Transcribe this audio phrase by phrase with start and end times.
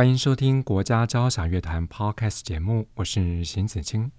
[0.00, 4.10] 欢迎收听国家交响乐团 Podcast 节目，我是邢子清。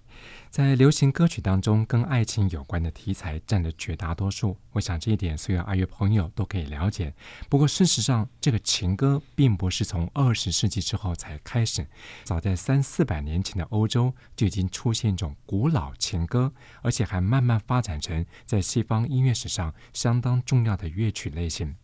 [0.52, 4.56] 在流行歌曲当中，跟爱情有关的题材占了绝大多数。
[4.74, 7.12] 我想这一点，所有爱乐朋友都可以了解。
[7.50, 11.88] 不过，事实上，这个情歌并不是从二十世纪之后才开始，
[12.24, 21.76] 早在三四百年前的欧洲就已经出现一种古老情歌，而且还慢慢发展成在西方音乐史上相当重要的乐曲类型。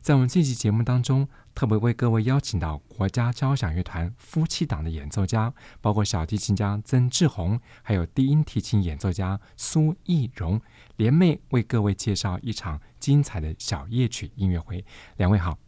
[0.00, 10.60] 在我们这期节目当中，特别为各位邀请到国家交响乐团夫妻档的演奏家，包括小提琴家曾志宏，还有低音提琴演奏家苏艺荣，
[10.96, 14.84] 联袂为各位介绍一场精彩的小夜曲音乐会。
[15.16, 15.58] 两位好，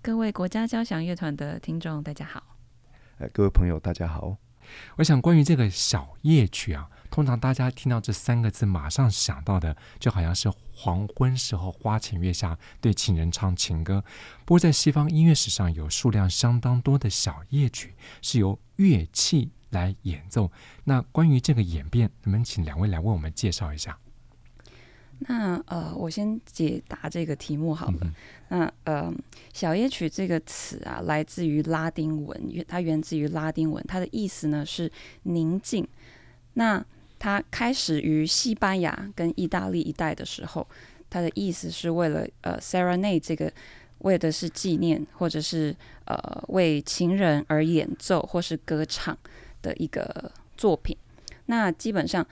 [0.00, 2.42] 各位国家交响乐团的听众大家好，
[3.18, 4.36] 呃，各位朋友大家好。
[4.96, 6.88] 我想关于这个小夜曲啊。
[7.10, 14.02] 通常大家听到这三个字，马上想到的就好像是黄昏时候花前月下对情人唱情歌。
[14.46, 20.50] 不过在西方音乐史上，有数量相当多的小夜曲是由乐器来演奏。
[20.84, 23.98] 那关于这个演变，能不能请两位来为我们介绍一下？
[25.28, 27.98] 那呃，我先解答这个题目好了。
[28.02, 28.12] 嗯、
[28.48, 29.14] 那呃，
[29.52, 34.90] 小夜曲这个词啊，来自于拉丁文，它源自于拉丁文，它的意思呢是
[35.24, 35.86] 宁静。
[36.54, 36.84] 那
[37.18, 40.66] 它开始于西班牙跟意大利一带的时候，
[41.08, 43.52] 它的意思是为了呃 serenade 这个，
[43.98, 45.74] 为的是纪念或者是
[46.06, 49.16] 呃为情人而演奏或是歌唱
[49.62, 50.96] 的一个作品。
[51.46, 52.26] 那基本上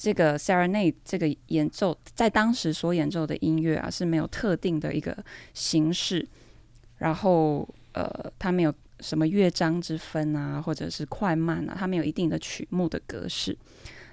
[0.00, 5.16] 这个 serenade 这个演奏在当时所演奏的音乐啊是没有特定的一个
[5.54, 6.24] 形式，
[6.98, 13.58] 然后呃它没有什么乐章之分啊，或者是快慢啊，它没有一定的曲目的格式。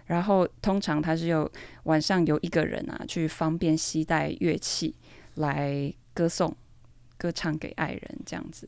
[0.08, 1.52] 然后通常它是有
[1.84, 4.96] 晚上有一个人啊，去方便携带乐器
[5.36, 6.52] 来歌颂、
[7.16, 8.68] 歌唱给爱人这样子。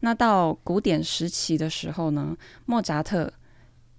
[0.00, 3.30] 那到古典时期的时候呢，莫扎特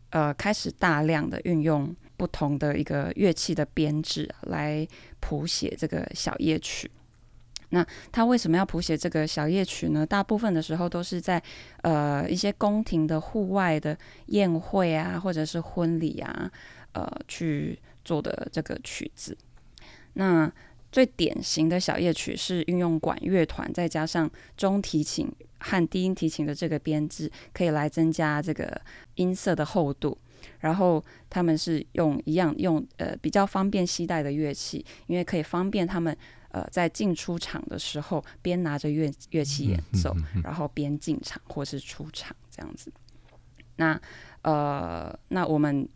[0.09, 4.87] 呃开始大量的运用不同的一个乐器的编制来
[5.19, 6.89] 谱写这个小夜曲。
[7.69, 10.05] 那他为什么要谱写这个小夜曲呢？
[10.05, 11.41] 大部分的时候都是在
[11.81, 16.51] 呃一些宫廷的户外的宴会啊，或者是婚礼啊。
[16.97, 19.37] 呃，去做的这个曲子，
[20.13, 20.49] 那
[20.93, 28.81] 最典型的小夜曲是运用管乐团，再加上中提琴和低音提琴的这个编制，可以来增加这个
[29.15, 30.17] 音色的厚度。
[30.59, 36.15] 然后他们是用一样用呃比较方便携带的乐器，因为可以方便他们
[36.49, 42.91] 呃在进出场的时候边拿着乐乐器演奏，然后边进场或是出场这样子。
[43.77, 43.99] 那
[44.41, 45.87] 呃，那我们。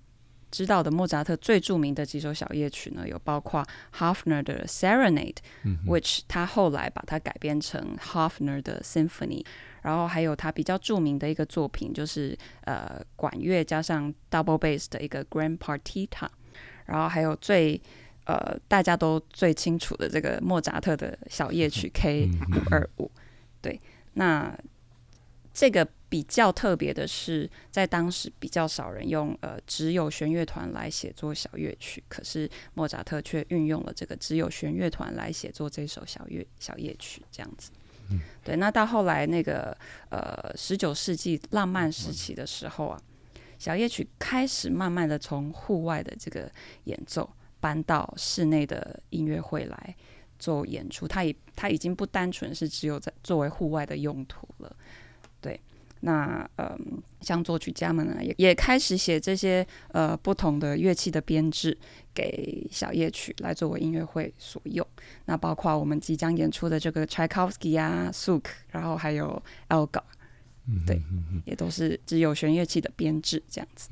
[0.52, 3.64] 知道的莫扎特最著名的几首小夜曲呢，有包括
[3.96, 9.46] Haffner 的 Serenade，which、嗯、他后来把它改编成 Haffner 的 Symphony，
[9.82, 16.28] 然后还有他比较著名的一个作品，就是呃管乐加上 double bass 的一个 Grand Partita，
[16.86, 17.82] 然后还有最
[18.26, 23.12] 呃大家都最清楚的这个莫扎特的小夜曲 K 五二五，
[23.62, 23.80] 对，
[24.14, 24.58] 那
[25.54, 25.88] 这个。
[26.12, 37.70] 比较特别的是，在当时比较少人用呃只有弦乐团来写作小乐曲，可是莫扎特却运用了这个只有弦乐团来写作这首小乐小夜曲，这样子。
[38.12, 38.56] 嗯，对。
[38.56, 39.76] 那到后来那个
[40.10, 43.02] 呃十九世纪浪漫时期的时候啊，
[43.58, 46.52] 小夜曲开始慢慢的从户外的这个
[46.86, 49.96] 演奏搬到室内的音乐会来
[50.38, 54.76] 做演出，它已它已经不单纯是只有在作为户外的用途了，
[55.42, 55.60] 对。
[56.02, 61.78] 那嗯，像作曲家们呢，也也开始写这些呃不同的乐器的编制
[62.14, 64.86] 给小夜曲来作为音乐会所用。
[65.26, 70.04] 那包括我们即将演出的这个柴可夫斯基啊、Suk，，然后还有 Elgar。
[70.86, 71.02] 对，
[71.46, 73.90] 也都是只有弦乐器的编制这样子。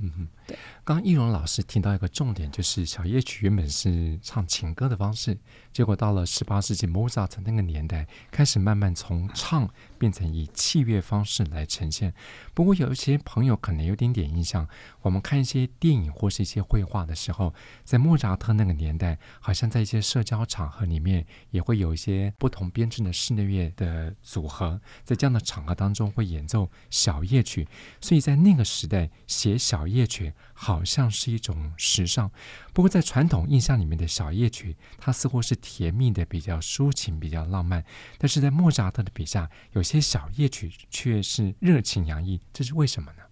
[0.84, 5.38] 刚刚艺荣老师提到一个重点，就是小夜曲原本是唱情歌的方式，
[5.72, 12.14] 结果到了十八世纪莫扎特那个年代，开始慢慢从唱变成以器乐方式来呈现。
[12.56, 14.68] 不过有一些朋友可能有点点印象，
[15.02, 17.54] 我们看一些电影或是一些绘画的时候，
[17.84, 26.48] 在莫扎特那个年代，好像在一些社交场合里面，也会有一些不同编制的室内乐的组合，在这样的场合当中会演。
[26.48, 27.68] 奏小夜曲，
[28.00, 32.32] 所以在那个时代写小夜曲好像是一种时尚。
[32.74, 37.84] 不过在传统印象里面的小夜曲，它似乎是甜蜜的，比较抒情，比较浪漫。
[38.18, 43.24] 但是在莫扎特的笔下，有些小夜曲却是热情洋溢，这是为什么呢？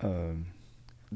[0.00, 0.46] 嗯，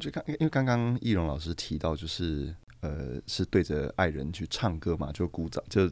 [0.00, 5.90] 就刚因为刚刚奕龙老师提到，就是呃，是对着爱人去唱歌嘛，就鼓掌就。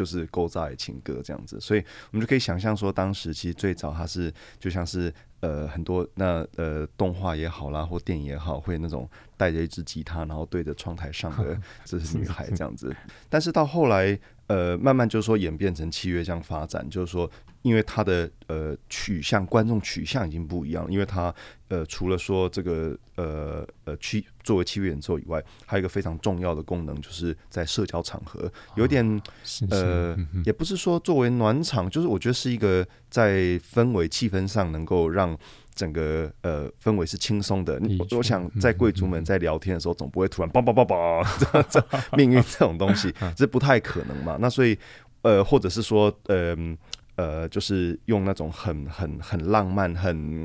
[0.00, 9.06] 就是勾扎爱情歌这样子，所以我们就可以想象说，当时其实最早它是就像是呃很多那呃动画也好啦，或电影也好，会那种
[9.36, 12.96] 带着一支吉他，然后对着窗台上的 这是女孩这样子。
[13.28, 17.30] 但是到后来呃慢慢就是说演变成契约这样发展，就是说。
[17.62, 20.90] 因为他的呃取向，观众取向已经不一样了。
[20.90, 21.34] 因为他
[21.68, 29.22] 呃除了说这个呃呃器作为器乐演奏以外，还有一个非常重要的功能，就是在社交场合有点、哦、
[29.70, 35.36] 呃、嗯，也不是说作为暖场，就是我觉得是一个在氛围气氛上能够让
[35.74, 37.78] 整个呃氛围是轻松的。
[37.98, 44.38] 我我想在贵族们在聊天的时候，总不会突然梆梆梆梆这这命运这种东西， 这不太可能嘛。
[44.40, 44.78] 那所以
[45.22, 46.72] 呃或者是说嗯。
[46.72, 46.78] 呃
[47.20, 50.42] 呃，就是用那种很很很浪漫、很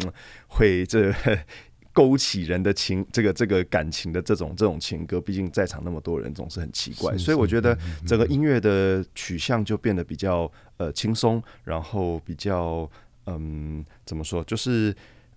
[0.47, 1.13] 会这
[1.93, 7.17] 勾起人的情，这个这个感情的这种这种情歌，毕竟在场那么多人，总是很奇怪。
[7.17, 12.89] 所以我觉得整个音乐的取向就变得比较呃轻松，然后比较
[13.27, 14.93] 嗯怎么说，就是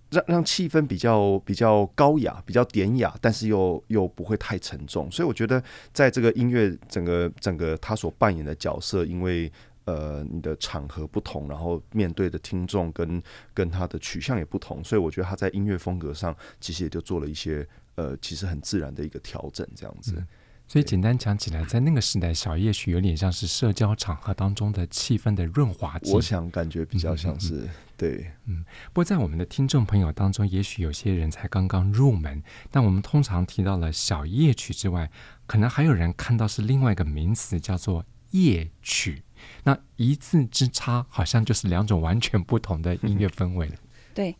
[0.09, 5.09] 让让气氛比较比较高雅、比较典雅，但是又又不会太沉重。
[5.09, 5.63] 所以我觉得
[5.93, 9.49] 在这个音乐整个整个他所扮演的角色，因为。
[9.89, 13.21] 呃，你的场合不同，然后面对的听众跟
[13.55, 20.13] 跟他的取向也不同，所以我觉得他在音乐风格上其实也就做了一些呃，其实很自然的一个调整，这样子。
[20.17, 20.27] 嗯、
[20.67, 26.13] 所以简单讲起来，在那个时代，小夜曲有点像是社交场合当中的气氛的润滑剂。
[26.13, 28.63] 我想感觉比较像是、嗯嗯、对，嗯。
[28.93, 35.09] 不过在我们的听众朋友当中，也许有些人才刚刚入门，但我们通常提到了小夜曲之外，
[35.47, 39.23] 可能还有人看到是另外一个名词，叫做夜曲。
[39.63, 43.75] 那一字之差，好像就是两种完全不同的音乐氛围了。
[44.13, 44.35] 对，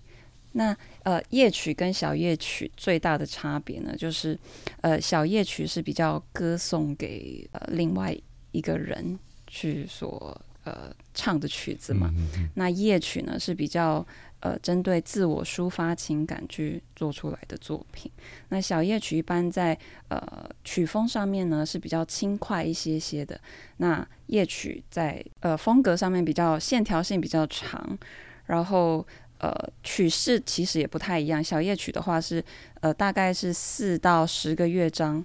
[0.52, 4.38] 那呃，夜曲跟小夜曲最大的差别呢，就是
[4.82, 8.16] 呃，小夜曲是比较歌颂给呃另外
[8.52, 9.18] 一个人
[9.48, 12.14] 去所呃唱的曲子嘛。
[12.18, 14.06] 嗯嗯，那夜曲呢是比较。
[14.42, 18.10] 呃，针对自我抒发情感去做出来的作品，
[18.50, 19.78] 那小夜曲一般在
[20.08, 23.40] 呃曲风上面呢是比较轻快一些些的。
[23.78, 27.98] 那夜曲在呃风格上面比较线条性比较长，
[28.46, 29.06] 然后
[29.40, 29.54] 呃
[29.84, 31.44] 曲式其实也不太一样。
[31.44, 32.44] 小夜曲的话是
[32.82, 35.24] 呃大概是四到十个乐章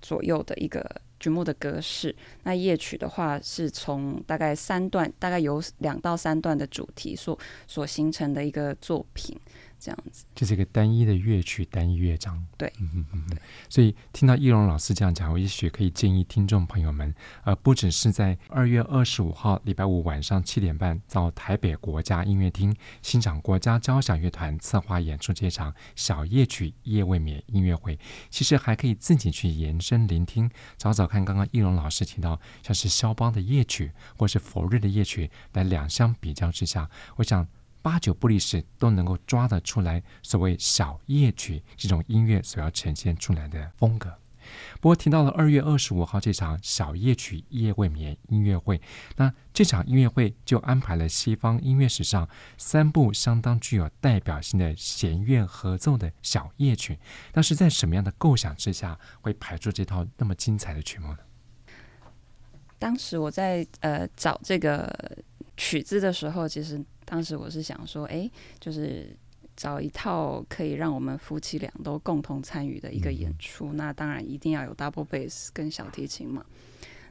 [0.00, 1.02] 左右的一个。
[1.18, 9.38] 曲目的格式，那夜曲的话是从大概三段，大概有两到三段的主题所所形成的一个作品。
[9.86, 12.44] 这样子，就是一个单一的乐曲，单一乐章。
[12.58, 13.38] 对，嗯嗯嗯。
[13.68, 27.96] 所以听到易容老师这样讲，我也许可以建议听众朋友们，呃，不只是在二月二十五号礼拜五晚上七点半到台北国家音乐厅欣赏国家交响乐团策划演出这场小夜曲夜未眠音乐会，
[28.28, 37.46] 其实还可以自己去延伸聆听，找找看刚刚易容老师提到像是肖邦的夜曲或是佛瑞的夜曲，来两相比较之下，我想。
[37.86, 44.12] 八九不离十都能够抓得出来，所谓小夜曲这种音乐所要呈现出来的风格。
[44.80, 48.80] 不过提到了二月二十五号这场小夜曲夜未眠音乐会，
[49.14, 52.28] 那这场音乐会就安排了西方音乐史上
[52.58, 56.98] 三部相当具有代表性的弦乐合奏的小夜曲。
[57.34, 61.18] 那是在什么样的构想之下会排出这套那么精彩的曲目呢？
[62.80, 64.92] 当时我在呃找这个
[65.56, 66.84] 曲子的时候，其实。
[67.06, 69.16] 当时我是想说，哎，就是
[69.56, 73.72] 找一套可以让我们夫妻俩都共同参与的一个演出。
[73.74, 76.44] 那当然一定要有 double bass 跟小提琴嘛。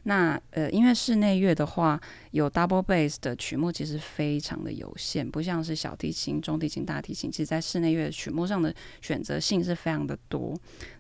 [0.04, 2.00] 那呃，因为室内乐的话，
[2.32, 10.54] 有 double bass 的曲目其实非常的有限，不像是小提琴、中提琴、大提琴，其实在室内乐曲目上的选择性是非常的多。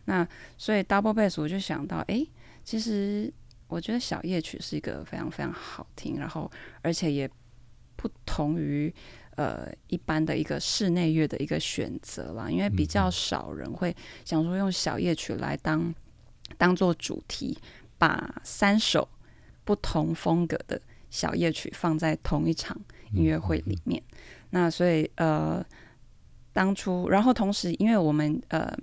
[0.06, 2.26] 那所以 double bass 我就想到，哎，
[2.64, 3.32] 其实
[3.68, 6.50] 我觉得小夜曲是一个非常非常好听，然后
[6.82, 7.30] 而且也。
[7.96, 8.94] 不同于
[9.36, 15.94] 呃一般的一个室内乐的一个选择啦，因为比较少人会想说用小夜曲来当
[16.58, 17.58] 当做主题，
[17.98, 19.08] 把三首
[19.64, 22.80] 不同风格的小夜曲放在同一场
[23.14, 24.02] 音乐会里面。
[24.52, 25.66] 那所以呃
[26.54, 28.74] 当初，然后同时因为我们呃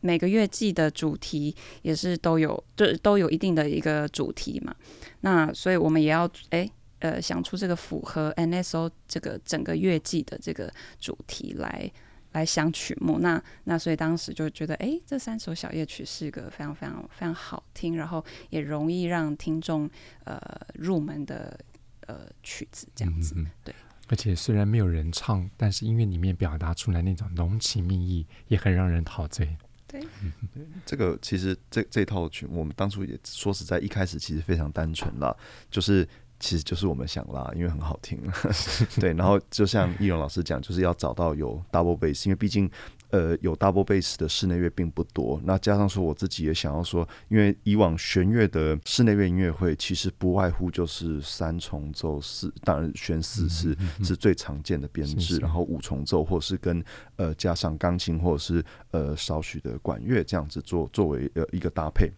[0.00, 4.74] 每个乐季的主题也是都有，就都有一定的一个主题嘛。
[5.20, 6.70] 那所以我们也要哎。
[7.00, 11.90] 呃想出这个符合 NSO 这个整个月季的这个主题来
[12.32, 13.18] 来想曲目。
[13.20, 19.88] 那那所以当时就觉得，哎，这三首小夜曲是一个非常非常非常好听，然后也容易让听众
[20.24, 20.40] 呃
[20.74, 21.58] 入门的
[22.06, 23.34] 呃曲子这样子。
[23.36, 23.74] 嗯、对，
[24.08, 29.56] 而且虽然没有人唱，但是音乐里面表达出来那种浓情蜜意，也很让人陶醉。
[29.86, 30.08] 对，对，
[30.84, 35.34] 这个其实这这套曲目，我们当初也说实在，一开始其实非常单纯啦，
[35.70, 36.08] 就是
[36.44, 38.20] 其实就是我们想拉，因为很好听，
[39.00, 42.70] 对，然后就像易容老师讲，就是要找到有 double bass，因为毕竟。
[43.10, 45.40] 呃，有 double bass 的室内乐并不多。
[45.44, 56.84] 那加上说，我自己也想要说，因为以往弦乐的室内乐音乐会，其实不外乎就是三重奏四，当然弦四是、嗯、是最常见的编制，然后五重奏，或是跟
[57.14, 62.10] 呃加上钢琴，或者是呃少许的管乐这样子做作为呃一个搭配。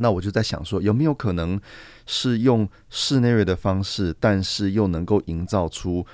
[0.00, 1.60] 那我就在想说，有没有可能
[2.06, 6.04] 是用室内乐的方式，但是又能够营造出。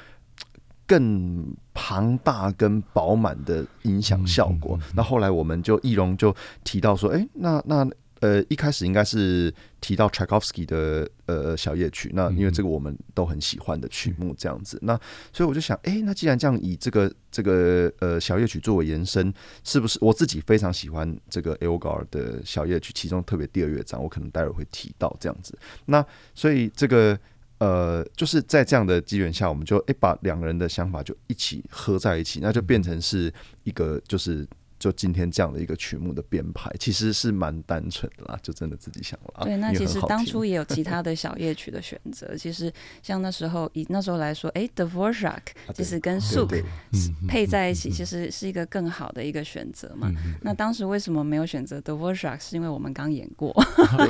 [0.89, 4.79] 更庞大跟饱满的音响效果。
[4.95, 7.85] 那后来我们就易容就提到说，哎，那那
[8.27, 12.11] 呃一开始应该是提到柴可夫斯基的呃小夜曲。
[12.13, 14.79] 那因为这个我们都很喜欢的曲目，这样子。
[14.83, 14.99] 那
[15.33, 22.93] 所以我就想，哎，那既然这样，以这个这个呃小夜曲作为延伸，是不是我自己非常喜欢这个 Elgar 的小夜曲？
[22.93, 25.57] 其中特别第二乐章，我可能待会儿会提到这样子。
[25.85, 26.05] 那
[26.35, 27.19] 所以这个。
[27.59, 33.33] 呃，就是在这样的机缘下，我们就诶把两个人的想法就一起合在一起，那就变成是
[33.65, 34.47] 一个就是
[34.79, 39.45] 就今天这样的一个曲目的编排，其实是蛮单纯的啦，就真的自己想了。
[39.45, 45.41] 对，那其实当初也有 其他的小夜曲的选择，其实像那时候以那时候来说，诶，Dvorak
[45.75, 46.63] 其实跟 Suk
[47.27, 50.11] 配在一起，其实是一个更好的一个选择嘛。
[50.43, 52.39] 那当时为什么没有选择 Dvorak？
[52.41, 53.55] 是因为我们刚演过，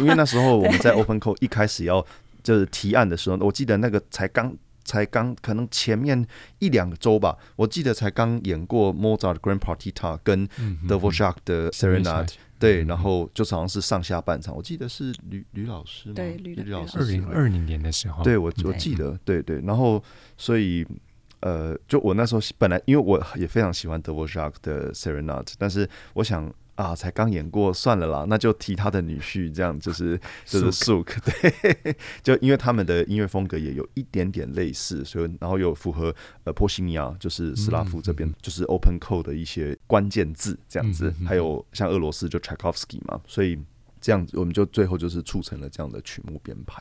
[0.00, 2.04] 因为那时候我们在 Open Call 一开始要。
[2.42, 6.26] 就是提案的时候，我记得那个才刚才刚可能前面
[6.60, 16.14] 一两个周吧，我记得才刚演过 Mozart Grand Partita 跟 d e v o s h a k 的 Serenade，对，然后就好像是上下半场，我记得是吕吕老师吗？
[16.14, 16.98] 对，吕吕老师。
[16.98, 20.02] 二零二零年的时候，对我我记得，对对，然后
[20.38, 20.86] 所以
[21.40, 26.50] 呃，就我那时候本来因为我也非常喜欢 Dvorak 的 Serenade，但是我想。
[26.76, 36.14] 啊，才刚演过，算了啦，那就提他的女婿，这样就是 就是 Suk， 对， 就因为他们的音乐风格也有一点点类似，所以然后又符合
[36.44, 43.58] 呃波西米亚，就是斯拉夫这边、嗯、就是 Open Code 的一些关键字，这样子，嗯、还有像俄罗斯就 Tchaikovsky 嘛，所以。
[44.06, 46.80] 这样子，我们就最后就是促成了这样的曲目编排。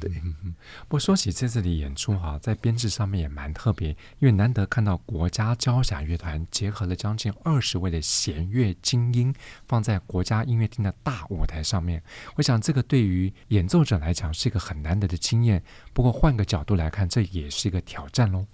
[0.00, 0.54] 对，嗯嗯。
[0.88, 9.34] 不过说起这次的演出哈，在编制上面也蛮特别，因为难得看到国家交响乐团结合了将近二十位的弦乐精英，
[9.68, 12.02] 放在国家音乐厅的大舞台上面。
[12.36, 15.62] 我想这个对于演奏者来讲是一个很难得的经验。
[15.92, 18.46] 不过换个角度来看，这也是一个挑战喽。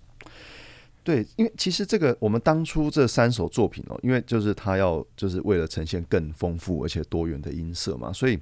[1.09, 8.39] 对，因为其实这个我们当初这三首作品哦，因为就是他要就是为了呈现更丰富而且多元的音色嘛，所以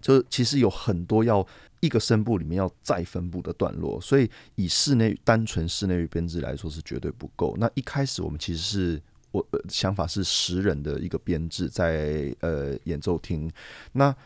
[0.00, 1.46] 就是其实有很多要
[1.80, 7.54] 一个声部里面要再分布的段落，所以以室内单纯室内乐编制来说是绝对不够。
[7.58, 13.52] 那一开始我们其实是我想法是十人的一个编制在呃演奏厅，
[13.92, 14.16] 那。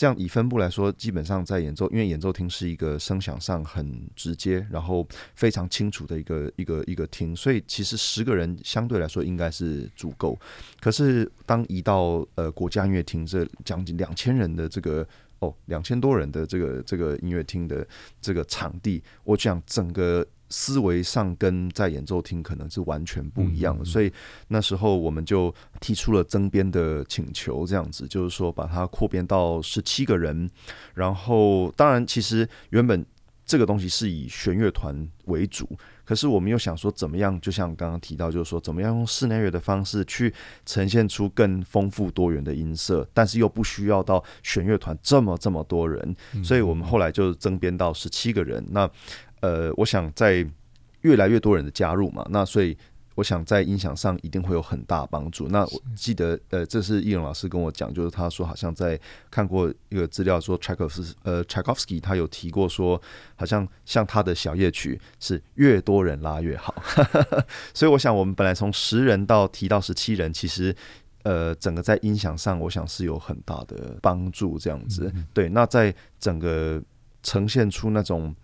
[0.00, 10.40] 这样以分布来说，基本上在演奏，因为演奏厅是一个声响上很直接，然后非常清楚的一个一个一个厅，所以其实十个人相对来说应该是足够。
[10.80, 15.06] 可是当移到呃国家音乐厅这将近两千人的这个
[15.40, 17.86] 哦两千多人的这个这个音乐厅的
[18.22, 20.26] 这个场地，我讲整个。
[20.50, 24.12] 思维上跟在演奏厅可能是完全不一样的，所以
[24.48, 30.50] 那时候我们就提出了增编的请求，这样子就是说把它扩编到十七个人。
[30.94, 33.06] 然后当然，其实原本
[33.46, 35.68] 这个东西是以弦乐团为主，
[36.04, 40.32] 可是我们又想说怎么样，就像刚刚提到，就是说怎么样用室内乐的方式去
[40.66, 46.14] 呈现出更丰富多元的音色，但是又不需要到弦乐团这么这么多人，
[46.44, 48.64] 所以我们后来就增编到十七个人。
[48.70, 48.88] 那
[49.40, 50.46] 呃，我想在
[51.02, 52.76] 越来越多人的加入嘛，那所以
[53.14, 55.48] 我想在音响上一定会有很大帮助。
[55.48, 58.98] 那我记得，呃，这是易龙老师跟我讲，就是他说好像在
[59.30, 63.00] 看过一个资料说，柴可夫斯呃柴可夫斯基他有提过说，
[63.36, 66.74] 好像像他的小夜曲是越多人拉越好。
[67.74, 70.74] 所以我想，我们本来从十人到提到十七人，其实
[71.22, 74.58] 呃，整个在音响上，我想是有很大的帮助。
[74.58, 75.48] 这样子，对。
[75.48, 76.82] 那在整个
[77.22, 78.34] 呈现出那种。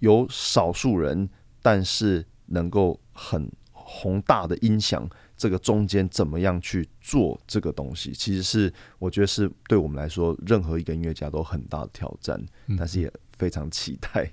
[0.00, 1.28] 有少数人，
[1.62, 12.40] 但是能够很宏大的音响，这个中间怎么样去做这个东西，其实是我觉得是对我们来说，任何一个音乐家都很大的挑战，
[12.78, 14.30] 但是也非常期待。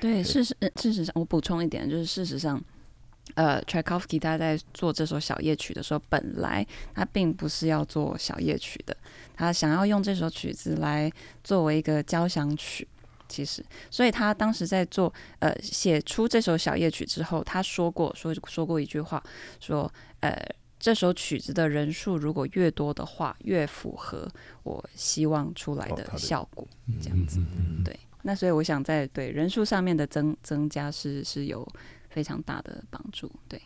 [0.00, 2.60] 对，事实事实上，我补充一点，就是事实上，
[3.34, 8.96] 呃，Tchaikovsky 他在做这首小夜曲的时候，本来他并不是要做小夜曲的，
[9.34, 11.12] 他想要用这首曲子来
[11.44, 12.88] 作为一个交响曲。
[13.28, 19.22] 其实，所以他当时在做呃写出这首小夜曲之后，他说过说说过一句话，
[19.60, 20.36] 说呃
[20.78, 24.28] 这首曲子的人数如果越多的话，越符合
[24.62, 27.40] 我希望出来的效果，哦、这样子。
[27.84, 31.66] 对，那所以我想在对人数上面的增增加是是有
[32.10, 33.60] 非常大的帮助，对。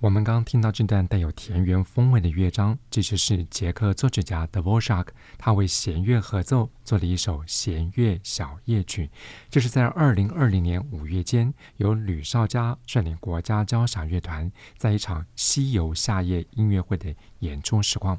[0.00, 9.10] 我们刚听到这段带有田园风味的乐章，这就是捷克作曲家德沃沙克，他为弦乐合奏做的一首弦乐小夜曲。
[9.50, 18.16] 这是在二零二零年五月间，由吕绍佳率领国家交响乐团在一场西游夏夜音乐会的演出实况。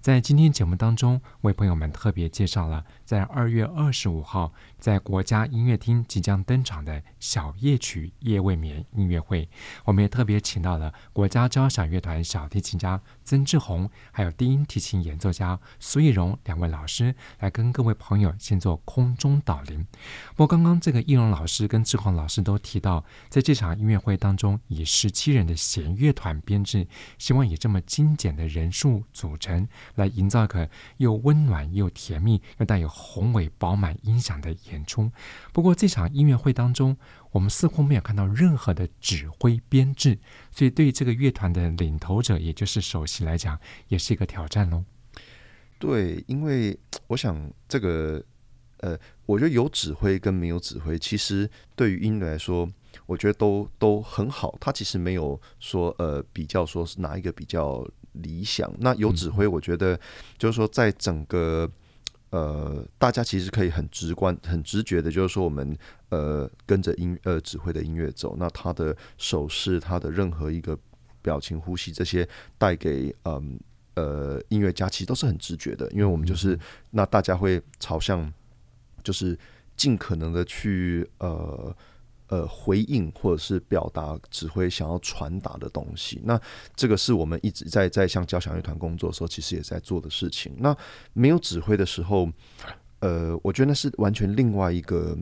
[0.00, 9.48] 在今天节目当中，为朋友们特别介绍了在二月二十五号在国家音乐厅即将登场的小夜曲夜未眠音乐会。
[9.84, 19.86] 我们也特别请到了国家交响乐团小提琴家曾志宏，还有低音提琴演奏家苏奕荣两位老师来跟各位朋友先做空中导聆。
[20.34, 26.86] 不过，刚刚这个奕荣老师跟志宏老师都提到，在这场音乐会当中，以十七人的弦乐团编制，
[27.18, 29.51] 希望以这么精简的人数组成。
[29.94, 35.10] 来营造一个又温暖又甜蜜又带有宏伟饱满音响的演出。
[35.52, 36.96] 不过这场音乐会当中，
[37.30, 40.18] 我们似乎没有看到任何的指挥编制，
[40.50, 44.84] 所以对于这个乐团的领头者，也就是首席来讲，也是一个挑战喽。
[45.78, 48.22] 对，因为我想这个，
[48.78, 52.68] 呃，我觉得有指挥跟没有指挥，其实对于音乐来说，
[53.06, 54.56] 我觉得都都很好。
[54.60, 57.84] 他其实没有说呃比较说是哪一个比较。
[58.12, 58.72] 理想。
[58.78, 59.98] 那有指挥，我觉得
[60.38, 61.70] 就是说，在整个
[62.30, 65.76] 呃，大家其实可以很直观、很直觉的，就是说，我们
[66.10, 70.78] 呃跟着音呃指挥的音乐走，那他的手势、他的任何一个
[71.20, 73.58] 表情、呼吸这些，带给嗯
[73.94, 76.58] 呃，呃音乐家其实都是很直觉的，因为我们就是
[76.90, 78.32] 那大家会朝向，
[79.02, 79.38] 就是
[79.76, 81.74] 尽可能的去呃。
[82.32, 86.18] 呃回应或者是表达指挥想要传达的东西。
[86.24, 86.40] 那
[86.74, 90.50] 这个是我们一直在在向交响乐团工作的时候，其实也在做的事情。
[90.56, 90.74] 那
[91.12, 92.26] 没有指挥的时候，
[93.00, 95.14] 呃，我觉得那是完全另外一个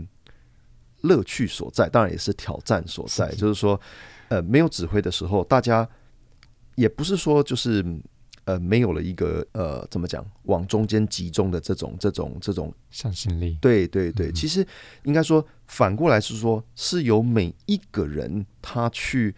[1.01, 3.35] 乐趣所在，当然也是挑战所在。
[3.35, 3.81] 就是说，
[4.29, 5.89] 呃，没有指挥的时候，大家
[6.77, 7.85] 也不是说就是。
[8.51, 13.57] 呃，没有了一个呃，怎么讲，往中间集中的这种、这种、这种向心力。
[13.61, 14.67] 对对对，嗯、其实
[15.05, 19.33] 应该说反过来是说，是由每一个人他去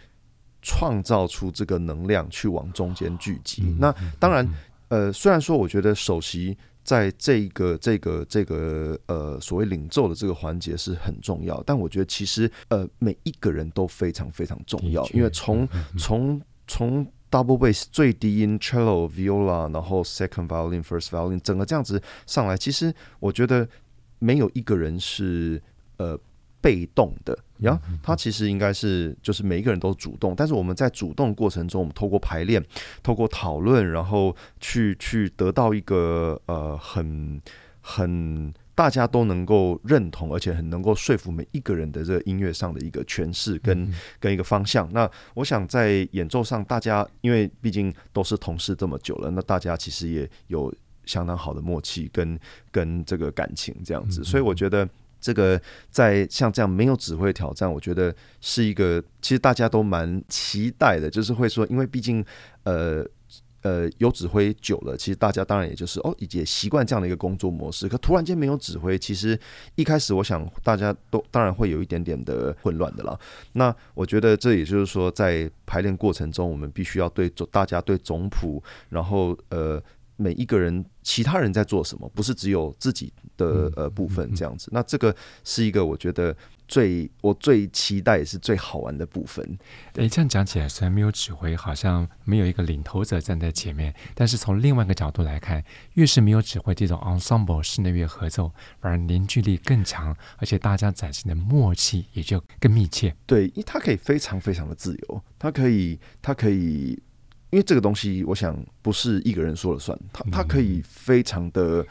[0.63, 3.63] 创造出这个能量，去往中间聚集。
[3.67, 4.49] 嗯、那当然，
[4.89, 17.07] 呃，虽然说我觉得首席在这个、这个、这个呃所谓领奏的这个环节是很重要，但我觉得其实呃每一个人都非常非常重要，因为从从从。
[17.33, 23.67] Double bass 最低音 cello viola，然后 second violin first violin，整个这样子上来，其实我觉得
[24.19, 25.63] 没有一个人是
[25.97, 26.17] 呃
[26.61, 32.63] 被动的呀，他其实应该是就是每一个人都主动，但是我们在主动过程中，我们透过排练，
[33.03, 37.41] 透过讨论，然后去去得到一个呃很
[37.81, 38.53] 很。
[38.75, 44.91] 大家都能够认同，而且很能够说服每一个人的这个音乐上的一个诠释跟跟一个方向。
[44.93, 52.39] 那我想在演奏上，大家因为毕竟都是同事这么久了，那大家其实也有相当好的默契跟
[52.71, 54.25] 跟这个感情这样子。
[54.25, 54.89] 所以我觉得
[55.21, 62.25] 这个在像这样没有指挥挑战，我觉得是一个其实大家都蛮期待的，就是会说，因为毕竟
[62.65, 63.07] 呃。
[63.63, 67.89] 呃，有指挥久了，其实大家当然也就是哦，也习惯这样的一个工作模式。
[67.89, 69.39] 可突然间没有指挥，其实
[69.77, 73.19] 一开始我想大家都当然会有一点点的混乱的了。
[73.53, 79.83] 那我觉得这也就是说，在排练过程中，我们必须要对总大家对总谱，然后呃
[80.17, 84.69] 每一个人其他人在做什么，不是只有自己的呃部分这样子。
[84.73, 86.37] 那这个是一个我觉得。
[86.73, 89.45] 最我最期待也是最好玩的部分。
[89.97, 95.63] 诶，这样讲起来，虽然没有指挥，好像没有一个领头者站在前面，但是从另外一个角度来看，
[95.97, 103.15] 越是没有指挥这种 ensemble 室内乐合奏，反而凝聚力更强，而且大家展现的默契也就更密切。
[103.27, 106.99] 对，因为它可以非常非常的自由，它可以，它可以，
[107.51, 111.85] 因为这个东西，我想不是一个人说了算，他他可以非常的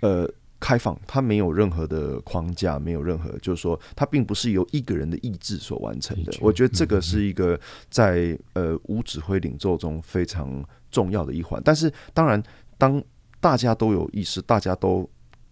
[0.00, 0.28] 呃。
[0.64, 6.32] 开放，它没有任何的框架，没有任何，就是说，它并不是由一个人的意志所完成的。
[6.40, 11.60] 我觉得这个是一个在呃无指挥领奏中非常重要的一环。
[11.62, 12.42] 但是，当然，
[12.78, 13.02] 当
[13.42, 15.06] 大家都有意识，大家都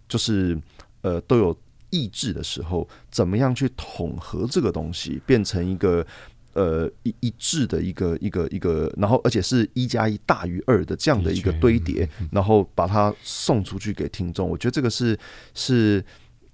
[0.08, 0.58] 就是
[1.02, 1.54] 呃都有
[1.90, 6.06] 意志的时候，怎么样去统合这个东西，变成一个。
[6.52, 14.48] 呃，一一致的一个一个一个，然后而且是一加一大于二的这样的一个堆叠，然后把它送出去给听众。
[14.48, 15.18] 我觉得这个是
[15.54, 16.04] 是。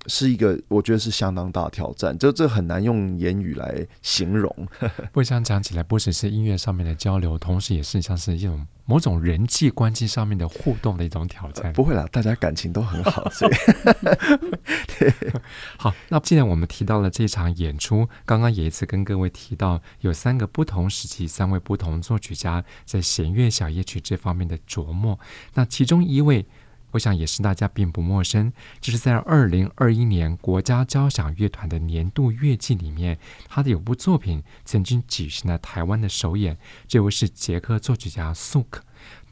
[0.09, 4.53] 是一个，我觉得是相当大的挑战，就这很难用言语来形容。
[5.13, 11.67] 不想讲起来，不只是音乐上面的交流，同时也是像是一种某种人际关系上面的互动的一种挑战。
[11.67, 13.55] 呃、不会啦，大家感情都很好，所以
[14.99, 15.15] 对。
[15.77, 25.19] 好，那既然我们提到了这场演出，刚刚也一次跟各位提到，有三个不同时期、三位不同作曲家在弦乐小夜曲这方面的琢磨，
[25.55, 26.47] 那其中一位。
[26.93, 36.57] 我想也是大家并不陌生，就是在二零二一年国家交响乐团的年度乐季里面，他的有部作品曾经举行了台湾的首演。
[36.87, 38.83] 这位是捷克作曲家苏克，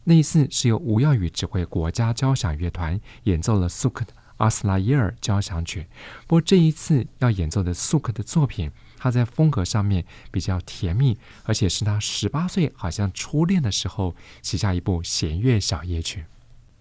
[0.05, 5.81] 那一次是由吴耀宇指挥国家交响乐团演奏了苏克的《阿斯拉耶尔交响曲》。
[6.27, 16.27] 不过这一次要演奏的苏克的作品，他在风格上面比较甜蜜，而且是他十八岁好像初恋的时候写下一部弦乐小夜曲。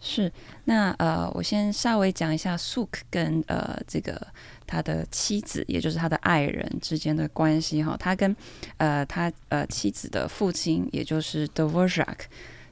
[0.07, 0.31] 是，
[0.65, 4.21] 那呃，我先稍微讲一下苏克跟呃这个
[4.67, 7.97] 他的妻子，也就是他的爱人之间的关系哈。
[7.97, 8.33] 他跟
[8.77, 12.19] 呃他呃妻子的父亲，也就是 Dvorak，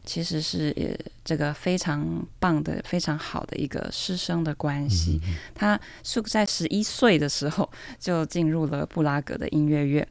[0.06, 5.20] 其实是也这个非常棒的、非常好的一个师生的关系。
[5.26, 7.68] 嗯、他苏克在十一岁的时候
[7.98, 10.08] 就进入了布拉格的音乐院，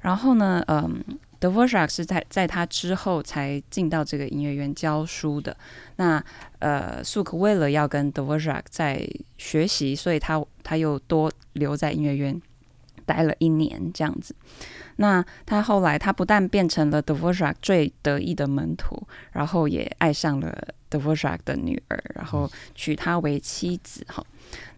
[0.00, 1.14] 然后呢，嗯、呃。
[1.44, 5.54] Dvorak 是在在他之后才进到这个音乐院教书的。
[5.96, 6.24] 那
[6.58, 12.40] 呃，苏克为了要跟 Dvorak 在学习，所以他他又多留在音乐院
[13.04, 14.34] 待了一年这样子。
[14.96, 24.02] 那他后来他不但变成了 Dvorak 最得意的门徒，然后也爱上了 Dvorak 的女儿，然后娶她为妻子。
[24.08, 24.24] 哈，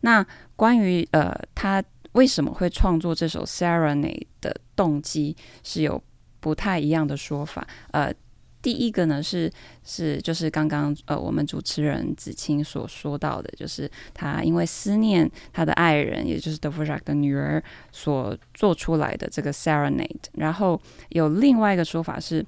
[0.01, 0.27] 那
[0.57, 1.81] 关于呃他
[2.13, 6.03] 为什么会创作这首 Serenade 的动机是有。
[6.47, 8.15] 不太一样的说法，呃，
[8.63, 9.51] 第一个呢是
[9.83, 20.27] 是就是刚刚呃我们主持人子清所说到的，就是他因为思念他的爱人，也就是 Dvorak 的女儿所做出来的这个 Serenade。
[20.35, 22.47] 然后有另外一个说法是，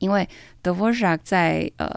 [0.00, 0.28] 因为
[0.60, 1.88] Dvorak 在呃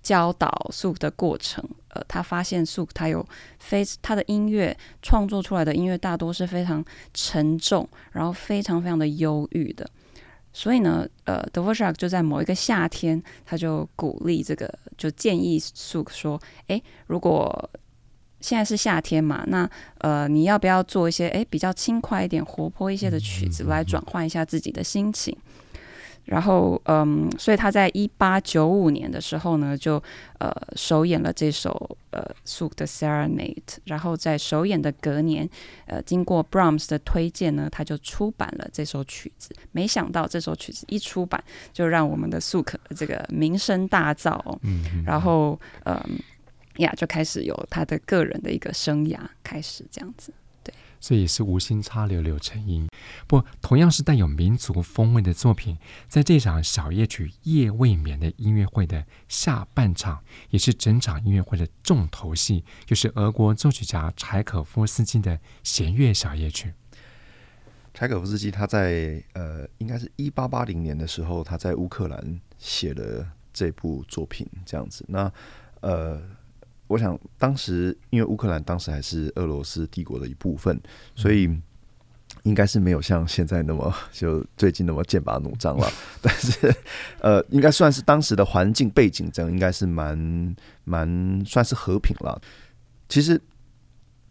[0.00, 3.26] 教导 Suk 的过程，呃，他发现 Suk 他有
[3.58, 9.84] 非他的音乐创作出来的音乐大多是非常沉重，然后非常非常的忧郁的。
[10.58, 14.66] 所以呢，呃，Dvorak 就在某一个夏天，他就鼓励这个，
[14.96, 17.68] 就建议 Suk 说：“诶，如果
[18.40, 25.36] 现在是夏天嘛，那呃，你要不要做一些诶比较轻快一点、活泼一些的曲子，来转换一下自己的心情？”
[26.26, 30.02] 然后，嗯，所以他在一八九五年的时候呢，就
[30.38, 33.76] 呃首演了这首呃 Suk 的 Serenade。
[33.84, 35.48] 然后在首演的隔年，
[35.86, 39.54] 呃，经过 Brahms 的推荐呢，他就出版了这首曲子。
[39.70, 44.58] 没想到这首曲子一出版，就让我们的 Suk 这个名声大噪哦。
[44.62, 45.04] 嗯嗯。
[45.06, 45.96] 然后，嗯，
[46.78, 50.32] 呀，就开始有他的个人的一个生涯开始这样子。
[51.06, 52.88] 这也是无心插柳柳成荫。
[53.28, 66.74] 不，同样是带有民族风味的作品，在这场小夜曲夜未眠的音乐会的下半场，也是整场音乐会的重头戏，就是俄国作曲家柴可夫斯基的弦乐小夜曲。
[67.94, 75.04] 柴可夫斯基他在呃，应该是一八八零年的时候，他在乌克兰写了这部作品，这样子。
[75.06, 75.32] 那
[75.82, 76.20] 呃。
[76.86, 80.80] 我想，当时因为乌克兰当时还是俄罗斯帝国的一部分，
[81.14, 81.50] 所以
[82.44, 85.90] 应该是没有像现在那么就最近那么剑拔弩张了。
[86.22, 86.74] 但是，
[87.20, 92.40] 呃，应该算是当时的环境背景，这样应该是蛮蛮算是和平了。
[93.08, 93.40] 其实，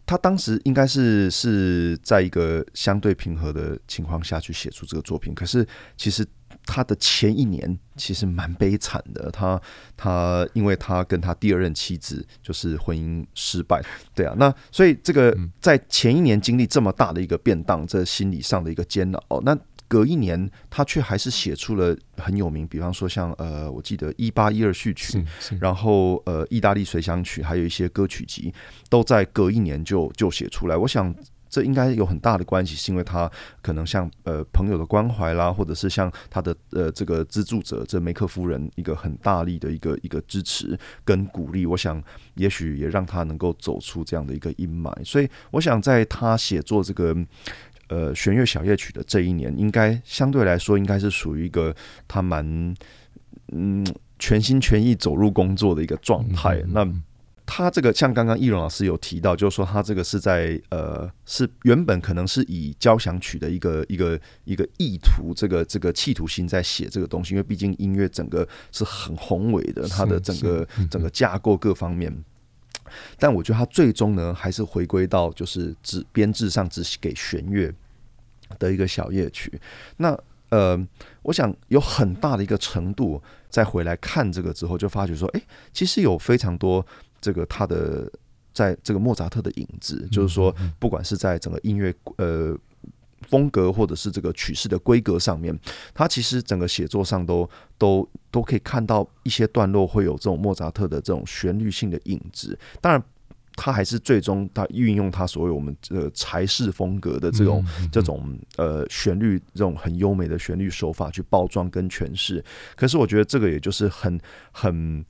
[0.05, 5.33] 他当时应该是是在一个相对平和的情况下去写出这个作品。
[5.33, 6.25] 可是，其实。
[6.65, 9.61] 他的前一年其实蛮悲惨的，他
[9.95, 13.81] 他因为他跟他第二任妻子就是婚姻失败，
[14.13, 25.23] 对啊，那所以这个在前一年经历这么大的一个变动，这心理上的一个煎熬，那隔一年他却还是写出了很有名，比方说像呃，我记得一八一二序曲，
[25.59, 28.53] 然后呃，意大利随想曲，还有一些歌曲集，
[28.89, 31.13] 都在隔一年就就写出来，我想。
[31.55, 44.93] 这应该有很大的关系，是因为他可能像呃朋友的关怀啦，或者是像他的呃这个资助者这梅克夫人一个很大力的一个一个支持跟鼓励，我想也许也让他能够走出这样的一个阴霾。
[45.05, 47.15] 所以我想在他写作这个
[47.87, 51.73] 呃弦乐小夜曲的这一年，应该相对来说应该是属于一个
[52.05, 52.75] 他蛮
[53.53, 53.85] 嗯
[54.19, 56.61] 全心全意走入工作的一个状态。
[56.67, 56.85] 那
[57.47, 72.11] 他这个像刚刚易容老师有提到，就是说他这个是在呃，是原本可能是以交响曲的一个一个一个意图，这个这个企图心在写这个东西，因为毕竟音乐整个是很宏伟的，它的整个整个架构各方面。
[73.19, 77.71] 但我觉得他最终呢，还是回归到就是只编制上只给弦乐
[78.57, 79.59] 的一个小夜曲。
[79.97, 80.17] 那
[80.49, 80.79] 呃，
[81.21, 85.41] 我想有很大的一个程度，再回来看这个之后，就发觉说，哎，
[85.73, 86.85] 其实有非常多。
[87.25, 88.07] 这个他的
[88.53, 92.55] 在这个莫扎特的影子，就是说，不管是在整个音乐呃
[93.27, 95.59] 风格，或者是这个曲式的规格上面，
[95.91, 102.55] 他其实整个写作上都都都可以看到一些段落会有这种莫扎特的这种旋律性的影子。
[102.79, 103.03] 当然，
[103.55, 112.45] 他还是最终他运用他所谓我们这个柴式风格的这种这种呃旋律这种很优美的旋律手法去包装跟诠释。
[112.75, 115.03] 可是我觉得这个也就是很很。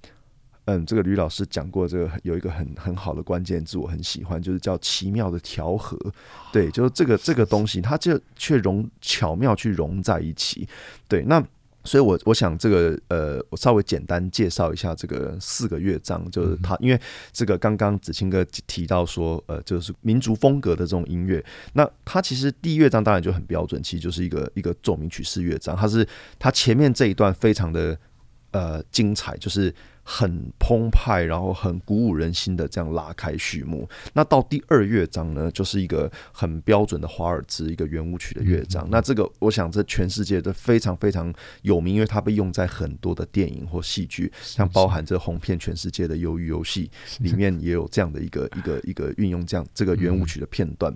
[0.68, 5.96] 嗯，这个吕老师讲过，这个有一个很很好的关键字，我很喜欢，就是叫奇妙的调和。
[6.52, 10.68] 对，就是这个这个东西，它就却融巧妙去融在一起。
[11.08, 11.40] 对，那
[11.84, 17.00] 所以我，我我想这个呃，我稍微简单介绍一下这个四个乐章，就是它，因为
[17.32, 26.08] 这个刚刚子清哥提到说，呃，就是民族风格的这种音乐，那它其实第一乐章当然就很标准，其实就是一个一个奏鸣曲式乐章，它是
[26.40, 27.96] 它前面这一段非常的
[28.50, 29.72] 呃精彩，就是。
[30.08, 33.90] 很澎湃，然后很鼓舞人心的这样拉开序幕。
[34.14, 38.88] 那到第二乐章呢，就是一个很标准的华尔兹，一个圆舞曲的乐章。
[38.92, 46.90] 那这个我想这全世界都非常非常有名，因为它被用在很多的电影或戏剧，像包含这红遍全世界的《鱿鱼游戏》
[47.24, 50.96] 里面也有这样的一个一个一个运用这样这个圆舞曲的片段。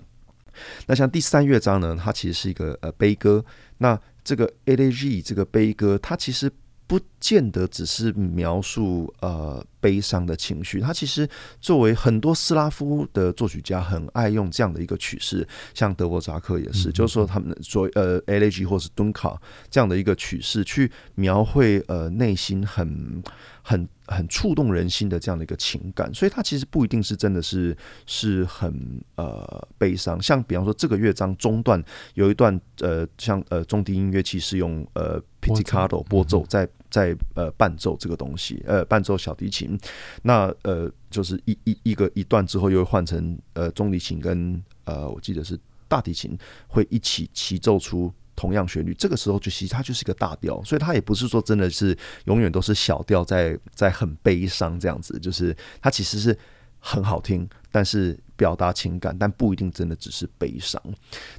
[0.86, 3.44] 那像第三乐章呢，它其实是一个呃悲歌。
[3.78, 6.48] 那这个 Elegy 这个悲歌，它其实。
[6.90, 10.80] 不见得只是描述呃悲伤的情绪。
[10.80, 11.28] 它其实
[11.60, 23.22] 作为很多斯拉夫的作曲家，很爱用这样的一个曲式，像德沃扎克也是，嗯、就是说他们作为呃 Elegy 或是敦卡这样的一个曲式，去描绘呃内心很
[23.62, 26.12] 很很触动人心的这样的一个情感。
[26.12, 30.20] 所以它其实不一定是真的是是很呃悲伤。
[30.20, 31.80] 像比方说这个乐章中段
[32.14, 36.68] 有一段呃像呃中低音乐器是用呃 pizzicato 拨奏在。
[36.90, 39.78] 在呃伴奏这个东西，呃伴奏小提琴，
[40.22, 56.36] 那呃就是一一一个一段之后又换成呃中提琴跟呃我记得是大提琴会一起齐奏出同样旋律，这个时候就其实它就是一个大调，所以它也不是说真的是永远都是小调在在很悲伤这样子，就是它其实是
[56.78, 60.82] 很好听，但是表达情感，但不一定真的只是悲伤。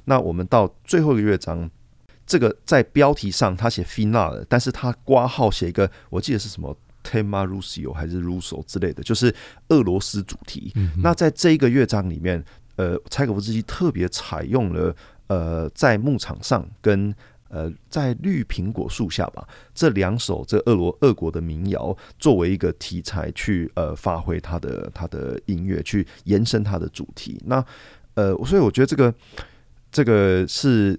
[0.04, 1.70] 那我们到最后一个乐章。
[2.24, 9.34] 这个在标题上他写 Finale，但是他挂号写一个，我记得是什么 Tema Russo 还是 Russo 之类的，就是
[9.68, 10.72] 俄罗斯主题。
[10.76, 12.42] 嗯、那在这一个乐章里面，
[12.76, 14.94] 呃，柴可夫斯基特别采用了
[15.26, 17.14] 呃，在牧场上跟
[17.48, 27.42] 呃在绿苹果树下吧这两首这俄罗俄国的民谣作为一个题材去呃发挥他的他的音乐，去延伸他的主题。
[27.44, 27.62] 那
[28.14, 29.12] 呃，所以我觉得这个
[29.90, 30.98] 这个是。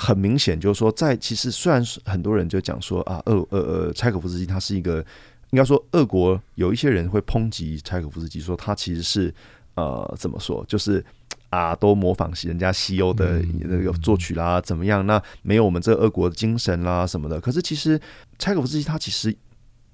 [0.00, 5.04] 很明显，就是说，在其实虽然很多人就讲说啊，俄呃呃，柴可夫斯基他是一个，
[5.50, 9.34] 应该说俄国有一些人会抨击柴可夫斯基，说他其实是
[9.74, 11.04] 呃怎么说，就是
[11.50, 15.04] 啊都模仿人家西欧的那个作曲啦，怎么样？
[15.04, 17.40] 那没有我们这俄国的精神啦什么的。
[17.40, 18.00] 可是其实
[18.38, 19.36] 柴可夫斯基他其实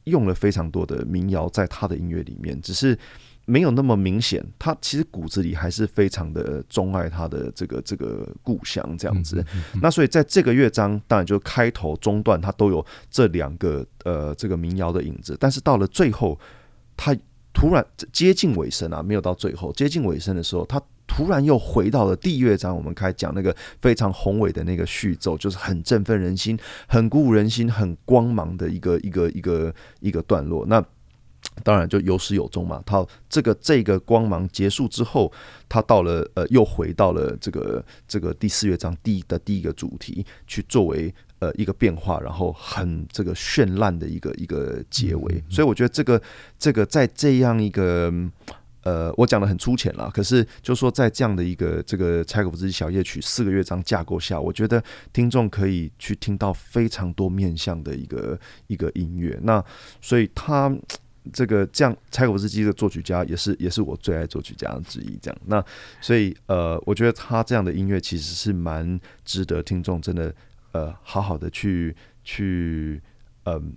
[0.04, 2.98] 用了非常多的民谣在他的音乐里面，只是。
[3.46, 9.44] 没有那么明显，他其实骨子里还是非常的钟爱他的这个这个故乡这样子。
[9.82, 15.36] 那所以在这个乐章，当然就开头中段，他都有这两个呃这个民谣的影子。
[15.38, 16.38] 但是到了最后，
[16.96, 17.14] 他
[17.52, 22.74] 突然接近尾声啊，没有到最后接近尾声的时候，他突然又回到了第一乐章。
[22.74, 30.64] 我们开始讲那个非常宏伟的那个序奏，就是很振奋人心、很鼓舞人心、很光芒的一个一个一个一个段落。
[30.66, 30.82] 那
[31.62, 32.82] 当然就有始有终嘛。
[32.84, 35.32] 他这个这个光芒结束之后，
[35.68, 45.44] 他到了呃，又回到了这个这个第四乐章第一的第一个主题，去作为呃一个变化，然后很这个绚烂的一个一个结尾。
[45.48, 46.20] 所以我觉得这个
[46.58, 48.12] 这个在这样一个
[48.82, 59.38] 呃，我讲的很粗浅了，可是就说在这样的一个这个柴可夫斯基小夜曲四个乐章架构下，我觉得听众可以去听到非常多面向的一个一个音乐。
[59.42, 59.64] 那
[60.00, 60.76] 所以他。
[61.32, 65.18] 这个这样，柴可夫斯基的作曲家也是也是我最爱作曲家之一。
[65.22, 65.64] 这样，那
[66.00, 70.34] 所以呃，我觉得他这样的音乐其实是蛮值得听众真的
[70.72, 73.02] 呃好好的去去
[73.44, 73.74] 嗯、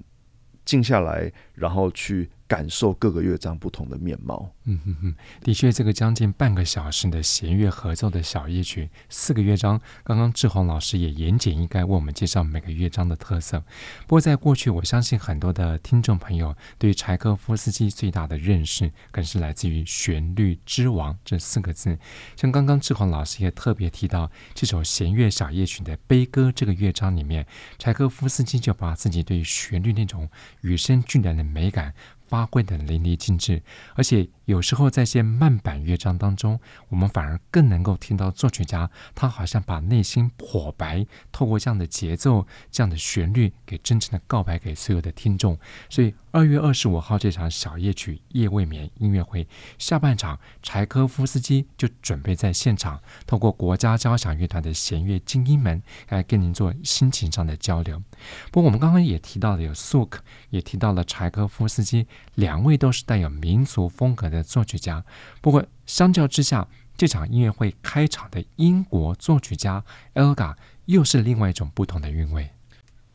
[0.66, 2.30] 静下来，然后去。
[2.48, 4.52] 感受各个乐章不同的面貌。
[4.64, 13.60] 嗯哼哼，的确，这个将近半个小时的弦乐合奏的小夜曲，四个乐章，刚刚志宏老师也言简意赅为我们介绍每个乐章的特色。
[14.06, 21.98] 不过，在过去，我相信很多的听众朋友对柴可夫斯基最大的认识，更是来自于“旋律之王”这四个字。
[22.36, 27.46] 像刚刚志宏老师也特别提到，这首弦乐小夜曲的悲歌这个乐章里面，
[27.78, 30.30] 柴可夫斯基就把自己对旋律那种
[30.62, 31.94] 与生俱来的美感。
[32.28, 33.62] 发挥的淋漓尽致，
[33.96, 36.58] 而且有时候在些慢板乐章当中，
[36.88, 45.60] 我们反而更能够听到作曲家他好像把内心剖白，透过这样的节奏、这样的旋律，给真诚的告白给所有的听众。
[45.90, 49.46] 所以二月二十五号这场小夜曲夜未眠音乐会
[49.78, 58.02] 下半场，柴科夫斯基就准备在现场，透过国家交响乐团的弦乐精英们来跟您做心情上的交流。
[58.50, 62.08] 不过我们刚刚也提到了有苏克，也提到了柴科夫斯基。
[62.36, 65.04] 两位都是带有民族风格的作曲家，
[65.42, 72.50] 不过相较之下，这场音乐会开场的英国作曲家 Elga 又是另外一种不同的韵味。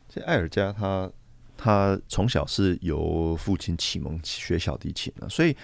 [0.07, 1.11] 这艾尔加他
[1.57, 5.55] 他从小是由父亲启蒙学小提琴的，所以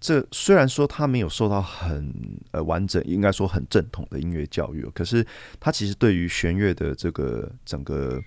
[0.00, 2.12] 这虽然说他没有受到很
[2.50, 5.26] 呃完整，应该说很正统的音乐教育，可是
[5.58, 8.20] 他其实对于弦乐的这个整个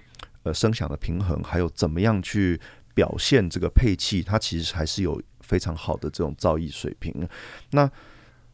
[0.44, 2.60] 呃声响的平衡，还有怎么样去。
[2.96, 7.14] 表现这个配器，他其实还是有非常好的这种造诣水平。
[7.72, 7.90] 那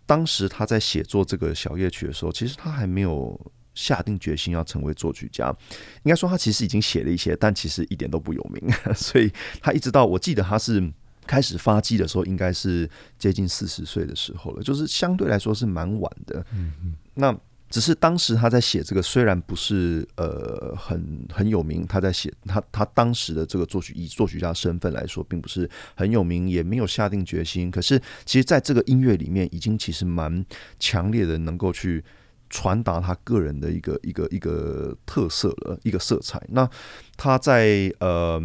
[0.05, 3.39] 当时他在写作这个小夜曲的时候，其实他还没有
[3.73, 5.55] 下定决心要成为作曲家。
[6.03, 8.69] 应该说，他其实已经写了一些，但其实一点都不有名。
[8.93, 10.91] 所以他一直到我记得他是
[11.25, 16.45] 开始发迹的时候，应该是接近四十岁的时候了，就是相对来说是蛮晚的。
[16.53, 16.95] 嗯嗯。
[17.13, 17.33] 那
[17.71, 27.71] 只是当时他在写这个，虽然不是呃很很有名，他在写他他当时的这个作曲以作曲家身份来说，并不是很有名，也没有下定决心。
[27.71, 30.45] 可是其实在这个音乐里面，已经其实蛮
[30.79, 32.03] 强烈的，能够去
[32.49, 36.39] 传达他个人的一个一个一个特色了，一个色彩。
[36.49, 36.69] 那
[37.15, 38.41] 他在呃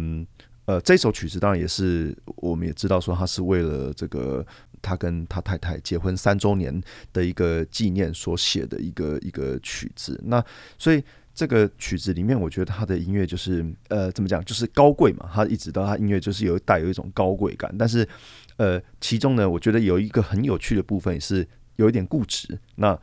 [0.65, 4.45] 呃这首曲子，当然也是我们也知道说，他是为了这个。
[4.81, 6.81] 他跟他太太结婚三周年
[7.13, 10.43] 的一个纪念所写的一个一个曲子，那
[10.77, 11.03] 所以
[11.33, 15.29] 这个曲子里面，我觉得他的音乐就是呃，怎么讲，就是高贵嘛。
[15.31, 18.07] 他一直到他音乐就是有带有一种高贵感，但是
[18.55, 22.57] 呃，其中呢，我觉得有一个很有趣的部分是有一点固执。
[22.75, 22.99] 那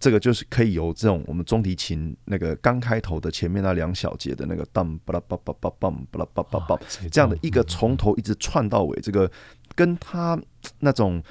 [0.00, 6.78] 这个就是可以由这种我们中提琴那个刚开头的前面那两小节的那个当巴拉巴巴巴梆巴拉巴巴巴
[7.10, 9.30] 这样的一个从头一直串到尾，这个
[9.76, 10.36] 跟他
[10.80, 11.22] 那种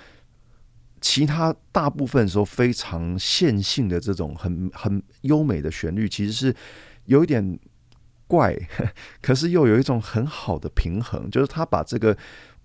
[1.01, 6.55] 其他大部分时候非常线性的这种很很优美的旋律，其实是
[7.05, 7.59] 有一点
[8.27, 8.55] 怪，
[9.21, 12.13] 可是又有一种很好的平衡，就是他把这个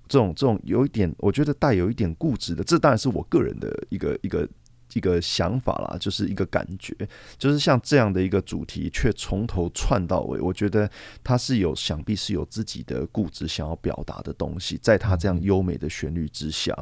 [0.07, 4.49] 这种这种有一点，我觉得带有一点固执的，这当然是我个人的一个一个。
[4.95, 6.95] 一个想法啦，就是一个感觉，
[7.39, 10.41] 就是像这样的一个主题，却从头串到尾。
[10.41, 10.91] 我觉得
[11.23, 16.77] 他是有，想必是有自己的固执想要表达的东西，在他这样优美的旋律之下。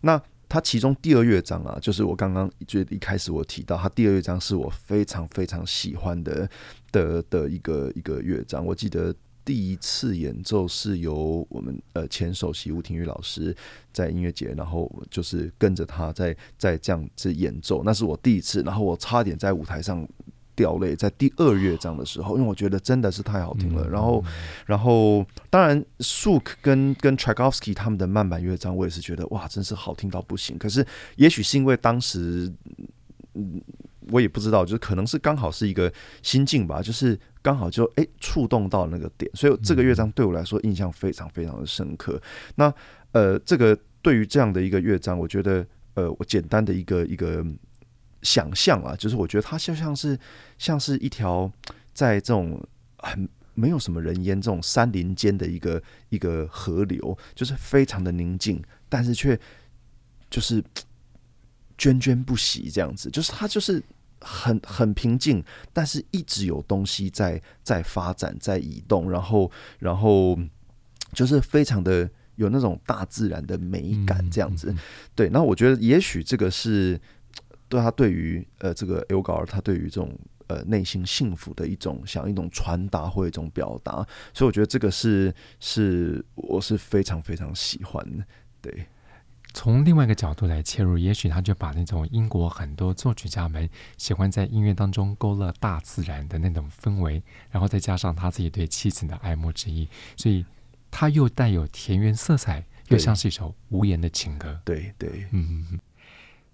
[0.00, 6.48] 那他其中第二乐章啊，就是我刚刚最一开始我提到，他第二乐章是我非常非常喜欢的
[6.92, 8.64] 的的一个一个乐章。
[8.64, 9.14] 我记得。
[9.44, 13.54] 第一次演奏是由我们呃前首席吴庭玉老师
[13.92, 20.08] 在音乐节，然后就是跟着他在在这样子演奏，那是我第一次，然后我差点在舞台上
[20.56, 23.86] 掉泪，在第二乐章的时候，因为我觉得真的是太好听了。
[23.88, 24.24] 然后，
[24.66, 30.56] 然后当然，Suk 跟跟 Tchaikovsky 他们的慢板乐章，我也是觉得哇，真是好听到不行。
[30.56, 30.86] 可是
[31.16, 32.50] 也许是因为当时，
[33.34, 33.60] 嗯。
[34.10, 35.90] 我也不知道，就是可能是刚好是一个
[36.22, 42.18] 心境吧，就是刚好就诶触动到那个点，所以这个乐章对我来说印象非常非常的深刻。
[42.54, 42.72] 那
[43.12, 47.44] 呃，这个对于这样的一个乐章，我觉得呃，我简单的一个一个
[48.22, 50.18] 想象啊，就是我觉得它就像是
[50.56, 51.52] 像是一条
[51.92, 52.58] 在这种
[52.96, 59.38] 很没有什么人烟这种山林间的一个一个河流，就是非常的宁静，但是却
[60.30, 60.62] 就是
[61.76, 63.82] 涓涓不息这样子，就是它就是。
[64.24, 70.38] 很很平静，但是一直有东西在在发展，在移动，然后然后
[71.12, 74.70] 就是非常的有那种大自然的美感，这样子。
[74.70, 74.78] 嗯嗯嗯、
[75.14, 76.98] 对，那我觉得也许这个是
[77.68, 88.24] 对他对于呃这个 Elgar 他对于这种呃内心幸福的一种想一种传达或一种表达，所以我觉得这个是是我是非常非常喜欢的，
[88.62, 88.86] 对。
[89.54, 100.44] 从另外一个角度来切入，也许他就把那种英国很多作曲家们喜欢在音乐当中勾勒大自然的那种氛围，然后再加上他自己对妻子的爱慕之意，所以
[100.90, 104.60] 他又带有田园色彩，又像是一首无言的情歌。
[104.64, 105.78] 对对，对嗯。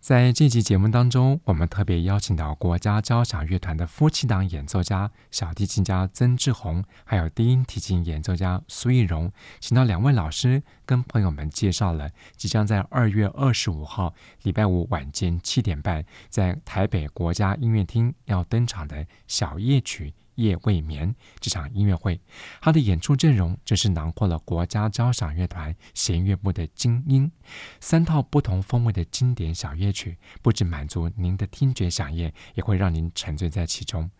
[0.01, 9.31] 在这期节目当中，我们特别邀请到国家交响乐团的夫妻档演奏家小提琴家曾志宏，还有低音提琴演奏家苏奕荣，
[9.61, 20.15] 请到两位老师跟朋友们介绍了即将在二月二十五号礼拜五晚间七点半在台北国家音乐厅要登场的小夜曲。
[20.41, 22.21] 夜未眠这场音乐会，
[22.61, 27.31] 他的演出阵容真是囊括了国家交响乐团弦乐部的精英，
[27.81, 34.11] 三套不同风味的经典小夜曲，不只满足您的听觉享宴，也会让您沉醉在其中。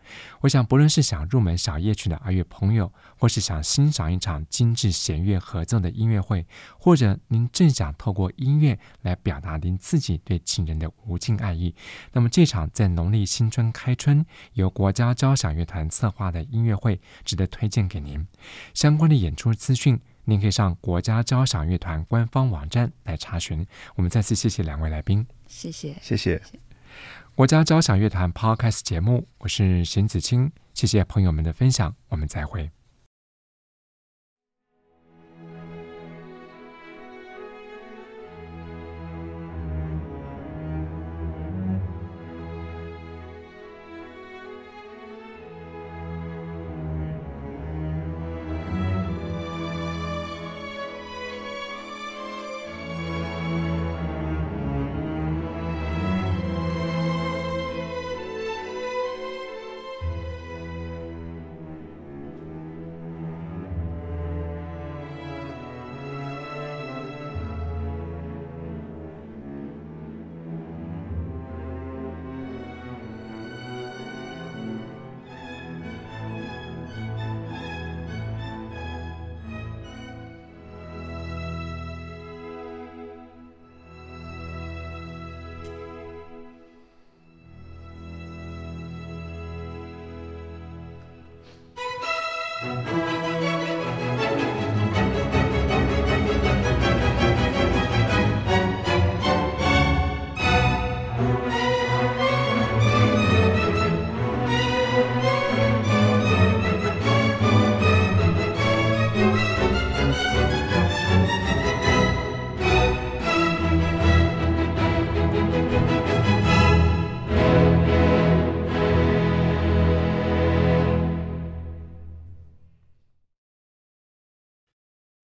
[0.41, 6.45] 我想，不论是想入门小夜曲的爱乐朋友，或是想欣赏一场精致弦乐合奏的音乐会，
[6.77, 11.73] 或者您正想透过音乐来表达您自己对情人的无尽爱意，
[12.11, 18.27] 那么这场在农历新春开春，由国家交响乐团策化的音乐会值得推荐给您。
[18.73, 23.65] 相关的演出资讯，您可以上国家交响乐团官方网站来查询。
[23.95, 26.41] 我们再次谢谢两位来宾，谢谢，谢谢。
[27.33, 32.69] 国家交响乐团 Podcast 节目，我是邢子清，谢谢朋友们的分享，我们再会。